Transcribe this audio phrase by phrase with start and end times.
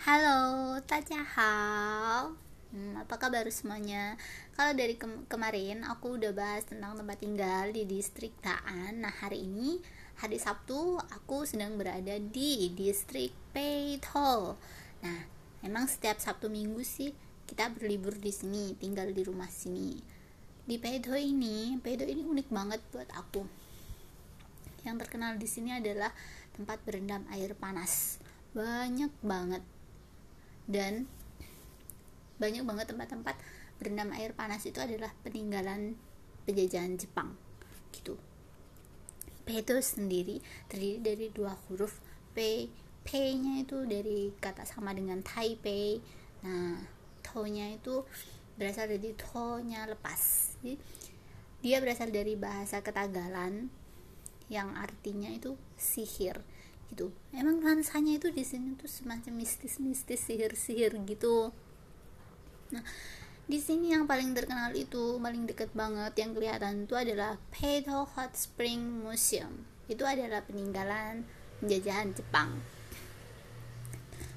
[0.00, 0.80] Halo,
[1.36, 2.32] hao.
[2.72, 4.16] Hmm, apa kabar semuanya?
[4.56, 9.04] Kalau dari ke kemarin aku udah bahas tentang tempat tinggal di distrik Taan.
[9.04, 9.76] Nah, hari ini
[10.16, 14.56] hari Sabtu aku sedang berada di distrik Peitho.
[15.04, 15.20] Nah,
[15.60, 17.12] emang setiap Sabtu Minggu sih
[17.44, 20.00] kita berlibur di sini, tinggal di rumah sini.
[20.64, 23.44] Di Peitho ini, Peitho ini unik banget buat aku.
[24.80, 26.08] Yang terkenal di sini adalah
[26.56, 28.16] tempat berendam air panas.
[28.56, 29.60] Banyak banget
[30.70, 31.10] dan
[32.38, 33.36] banyak banget tempat-tempat
[33.82, 35.98] berendam air panas itu adalah peninggalan
[36.46, 37.34] penjajahan Jepang
[37.90, 38.14] gitu.
[39.42, 40.38] Peto sendiri
[40.70, 41.98] terdiri dari dua huruf.
[42.30, 42.70] P
[43.02, 45.98] P nya itu dari kata sama dengan Taipei
[46.46, 46.78] nah
[47.26, 48.06] To nya itu
[48.54, 50.54] berasal dari To nya lepas.
[50.62, 50.78] Jadi,
[51.60, 53.68] dia berasal dari bahasa Ketagalan
[54.48, 56.40] yang artinya itu sihir
[56.90, 57.14] gitu.
[57.30, 61.54] Emang nuansanya itu di sini tuh semacam mistis-mistis sihir-sihir gitu.
[62.74, 62.84] Nah
[63.50, 68.34] di sini yang paling terkenal itu paling deket banget yang kelihatan itu adalah Pedo Hot
[68.38, 69.66] Spring Museum.
[69.90, 71.26] Itu adalah peninggalan
[71.58, 72.62] penjajahan Jepang.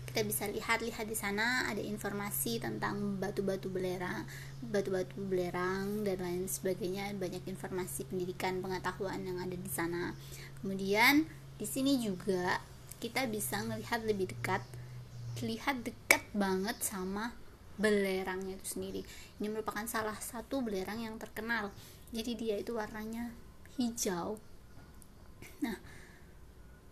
[0.10, 4.30] Kita bisa lihat-lihat di sana ada informasi tentang batu-batu belerang,
[4.62, 10.14] batu-batu belerang dan lain sebagainya, banyak informasi pendidikan pengetahuan yang ada di sana.
[10.62, 11.26] Kemudian
[11.58, 12.60] di sini juga
[13.04, 14.64] kita bisa melihat lebih dekat
[15.44, 17.34] lihat dekat banget sama
[17.76, 19.02] belerangnya itu sendiri.
[19.42, 21.74] Ini merupakan salah satu belerang yang terkenal.
[22.14, 23.34] Jadi dia itu warnanya
[23.76, 24.38] hijau.
[25.66, 25.78] Nah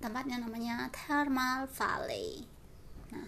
[0.01, 2.49] tempatnya namanya Thermal Valley.
[3.13, 3.27] Nah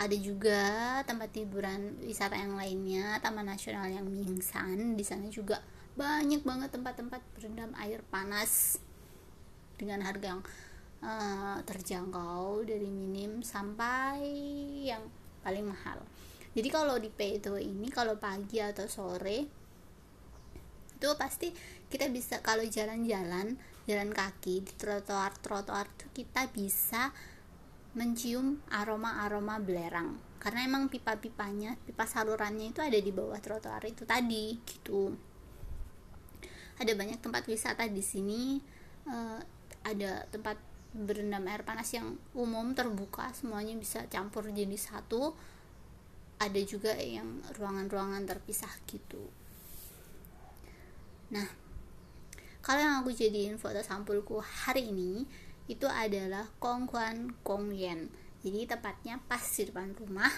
[0.00, 0.62] ada juga
[1.04, 4.94] tempat hiburan wisata yang lainnya Taman Nasional yang Mingsan.
[4.96, 5.60] Di sana juga
[5.98, 8.78] banyak banget tempat-tempat berendam air panas
[9.80, 10.42] dengan harga yang
[11.00, 14.20] uh, terjangkau dari minim sampai
[14.84, 15.00] yang
[15.40, 16.04] paling mahal.
[16.52, 19.38] Jadi kalau di Peto ini kalau pagi atau sore
[21.00, 21.48] itu pasti
[21.88, 23.56] kita bisa kalau jalan-jalan
[23.88, 27.08] jalan kaki di trotoar trotoar itu kita bisa
[27.96, 30.20] mencium aroma-aroma belerang.
[30.36, 35.10] Karena emang pipa-pipanya pipa salurannya itu ada di bawah trotoar itu tadi gitu.
[36.80, 38.60] Ada banyak tempat wisata di sini
[39.08, 39.40] uh,
[39.84, 40.58] ada tempat
[40.90, 45.32] berendam air panas yang umum terbuka semuanya bisa campur jadi satu.
[46.40, 49.28] Ada juga yang ruangan-ruangan terpisah gitu.
[51.30, 51.46] Nah
[52.60, 55.24] kalau yang aku jadiin foto sampulku hari ini
[55.70, 58.10] itu adalah Kongguan Kongyen
[58.40, 60.32] jadi tepatnya pas di depan rumah.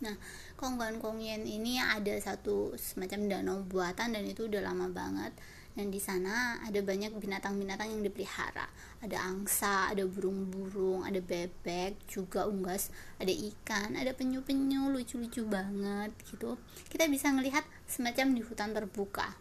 [0.00, 0.16] Nah
[0.56, 5.36] Kongguan Kongyen ini ada satu semacam danau buatan dan itu udah lama banget
[5.72, 8.68] dan di sana ada banyak binatang-binatang yang dipelihara.
[9.00, 16.60] Ada angsa ada burung-burung ada bebek juga unggas ada ikan ada penyu-penyu lucu-lucu banget gitu.
[16.92, 19.32] Kita bisa melihat semacam di hutan terbuka.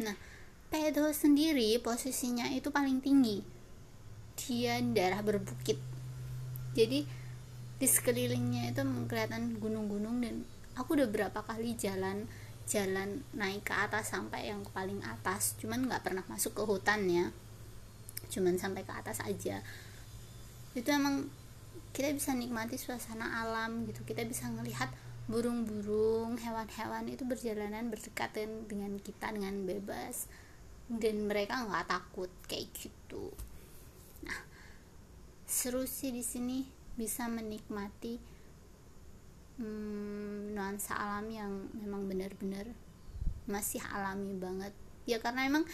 [0.00, 0.16] Nah
[0.68, 3.40] pedo sendiri posisinya itu paling tinggi.
[4.36, 5.80] Dia di daerah berbukit.
[6.72, 7.04] Jadi
[7.80, 10.44] di sekelilingnya itu kelihatan gunung-gunung dan
[10.76, 12.28] aku udah berapa kali jalan
[12.68, 15.58] jalan naik ke atas sampai yang paling atas.
[15.58, 17.26] Cuman nggak pernah masuk ke hutan ya.
[18.30, 19.60] Cuman sampai ke atas aja.
[20.72, 21.28] Itu emang
[21.92, 24.06] kita bisa nikmati suasana alam gitu.
[24.06, 24.88] Kita bisa ngelihat
[25.30, 30.26] burung-burung hewan-hewan itu berjalanan berdekatan dengan kita dengan bebas.
[30.88, 33.32] Dan mereka nggak takut kayak gitu.
[34.24, 34.40] Nah
[35.52, 36.64] seru sih di sini
[36.96, 38.16] bisa menikmati
[39.62, 42.66] hmm, nuansa alam yang memang benar-benar
[43.46, 44.74] masih alami banget.
[45.06, 45.64] Ya karena emang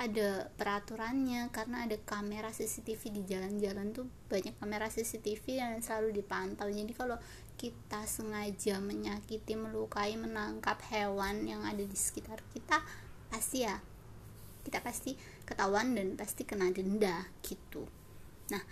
[0.00, 6.68] ada peraturannya karena ada kamera CCTV di jalan-jalan tuh banyak kamera CCTV yang selalu dipantau.
[6.68, 7.20] Jadi kalau
[7.54, 12.82] kita sengaja menyakiti melukai menangkap hewan yang ada di sekitar kita
[13.30, 13.78] pasti ya
[14.64, 17.86] kita pasti ketahuan dan pasti kena denda gitu.
[18.50, 18.62] Nah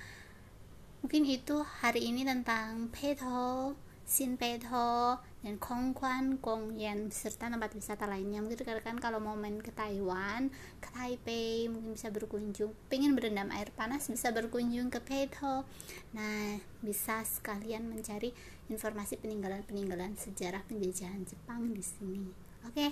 [1.04, 3.74] mungkin itu hari ini tentang peto
[4.07, 10.47] Sinpeito dan Kongguan Gongyan serta tempat wisata lainnya mungkin rekan-rekan kalau mau main ke Taiwan
[10.79, 15.67] ke Taipei mungkin bisa berkunjung pengen berendam air panas bisa berkunjung ke Peito
[16.15, 18.31] nah bisa sekalian mencari
[18.71, 22.31] informasi peninggalan-peninggalan sejarah penjajahan Jepang di sini
[22.63, 22.91] oke okay?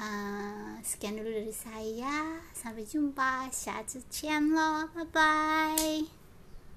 [0.00, 6.20] eh, sekian dulu dari saya sampai jumpa 下次见了拜拜